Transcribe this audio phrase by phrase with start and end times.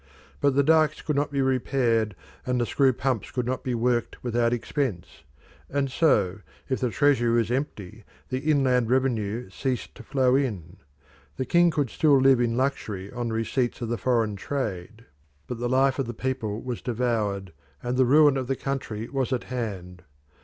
[0.39, 4.23] But the dikes could not be repaired and the screw pumps could not be worked
[4.23, 5.21] without expense,
[5.69, 10.77] and so if the treasury was empty the inland revenue ceased to flow in.
[11.37, 15.05] The king could still live in luxury on the receipts of the foreign trade,
[15.45, 19.31] but the life of the people was devoured, and the ruin of the country was
[19.31, 20.01] at hand.